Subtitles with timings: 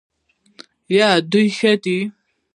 [0.97, 1.99] یادول ښه دی.